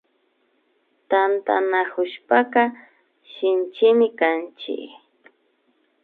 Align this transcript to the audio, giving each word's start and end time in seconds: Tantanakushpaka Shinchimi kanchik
Tantanakushpaka 1.09 2.61
Shinchimi 3.31 4.07
kanchik 4.19 4.89